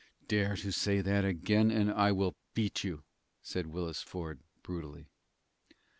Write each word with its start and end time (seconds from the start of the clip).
"Dare 0.27 0.55
to 0.55 0.71
say 0.71 0.99
that 0.99 1.23
again, 1.25 1.69
and 1.69 1.91
I 1.91 2.11
will 2.11 2.35
beat 2.55 2.83
you," 2.83 3.03
said 3.43 3.67
Willis 3.67 4.01
Ford, 4.01 4.39
brutally. 4.63 5.09